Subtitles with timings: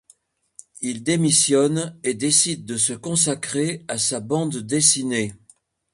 [0.79, 5.35] Il démissionne et décide de se consacrer à sa bande dessinée.